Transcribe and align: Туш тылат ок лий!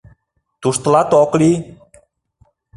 Туш 0.61 0.75
тылат 0.83 1.09
ок 1.23 1.31
лий! 1.39 1.57